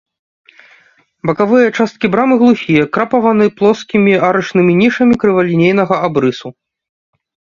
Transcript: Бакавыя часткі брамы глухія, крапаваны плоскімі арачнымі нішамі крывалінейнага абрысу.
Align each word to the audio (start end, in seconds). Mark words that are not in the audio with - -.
Бакавыя 1.29 1.67
часткі 1.81 2.09
брамы 2.13 2.35
глухія, 2.43 2.83
крапаваны 2.97 3.45
плоскімі 3.59 4.13
арачнымі 4.29 4.73
нішамі 4.81 5.15
крывалінейнага 5.25 5.95
абрысу. 6.09 6.47